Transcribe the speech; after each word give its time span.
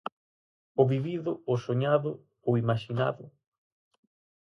O 0.81 0.83
vivido, 0.91 1.31
o 1.53 1.55
soñado, 1.65 2.11
o 2.49 2.51
imaxinado? 2.63 3.25